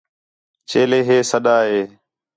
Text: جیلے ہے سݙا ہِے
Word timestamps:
جیلے 0.69 0.99
ہے 1.07 1.17
سݙا 1.31 1.57
ہِے 1.69 1.81